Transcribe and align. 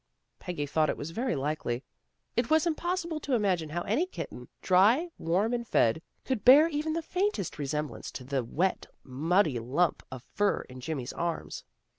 Peggy 0.39 0.65
thought 0.65 0.89
it 0.89 0.97
was 0.97 1.11
very 1.11 1.35
likely. 1.35 1.83
It 2.35 2.49
was 2.49 2.65
AT 2.65 2.69
HOME 2.73 2.73
WITH 2.73 2.77
THE 2.77 2.81
DUNNS 2.81 3.05
131 3.05 3.17
impossible 3.19 3.19
to 3.19 3.35
imagine 3.35 3.69
how 3.69 3.81
any 3.83 4.05
kitten 4.07 4.47
dry, 4.63 5.11
warm 5.19 5.53
and 5.53 5.67
fed, 5.67 6.01
could 6.25 6.43
bear 6.43 6.67
even 6.67 6.93
the 6.93 7.03
faintest 7.03 7.59
resemblance 7.59 8.09
to 8.13 8.23
the 8.23 8.43
wet, 8.43 8.87
muddy 9.03 9.59
lump 9.59 10.01
of 10.11 10.23
fur 10.23 10.61
in 10.61 10.81
Jimmy's 10.81 11.13
arms. 11.13 11.63